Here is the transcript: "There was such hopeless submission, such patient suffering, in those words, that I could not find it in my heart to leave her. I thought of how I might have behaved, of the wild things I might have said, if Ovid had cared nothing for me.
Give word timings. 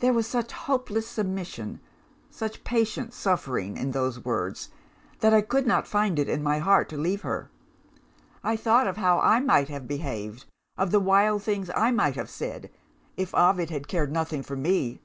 "There 0.00 0.12
was 0.12 0.26
such 0.26 0.52
hopeless 0.52 1.06
submission, 1.08 1.80
such 2.28 2.62
patient 2.62 3.14
suffering, 3.14 3.78
in 3.78 3.92
those 3.92 4.22
words, 4.22 4.68
that 5.20 5.32
I 5.32 5.40
could 5.40 5.66
not 5.66 5.86
find 5.86 6.18
it 6.18 6.28
in 6.28 6.42
my 6.42 6.58
heart 6.58 6.90
to 6.90 6.98
leave 6.98 7.22
her. 7.22 7.50
I 8.44 8.54
thought 8.56 8.86
of 8.86 8.98
how 8.98 9.18
I 9.20 9.40
might 9.40 9.70
have 9.70 9.88
behaved, 9.88 10.44
of 10.76 10.90
the 10.90 11.00
wild 11.00 11.42
things 11.42 11.70
I 11.74 11.90
might 11.90 12.16
have 12.16 12.28
said, 12.28 12.70
if 13.16 13.34
Ovid 13.34 13.70
had 13.70 13.88
cared 13.88 14.12
nothing 14.12 14.42
for 14.42 14.56
me. 14.56 15.00